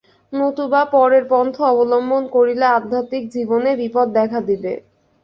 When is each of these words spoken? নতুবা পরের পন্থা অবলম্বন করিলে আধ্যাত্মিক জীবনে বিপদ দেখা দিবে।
নতুবা 0.33 0.81
পরের 0.93 1.23
পন্থা 1.31 1.63
অবলম্বন 1.73 2.23
করিলে 2.35 2.65
আধ্যাত্মিক 2.77 3.23
জীবনে 3.35 3.71
বিপদ 3.81 4.07
দেখা 4.17 4.39
দিবে। 4.49 4.73